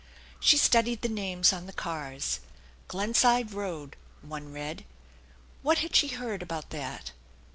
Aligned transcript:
She 0.39 0.57
studied 0.57 1.03
the 1.03 1.09
names 1.09 1.53
on 1.53 1.67
the 1.67 1.71
cars." 1.71 2.39
Glenside 2.87 3.53
Road" 3.53 3.95
one 4.23 4.51
read. 4.51 4.83
What 5.61 5.77
had 5.85 5.95
she 5.95 6.07
heard 6.07 6.41
about 6.41 6.71
that 6.71 7.11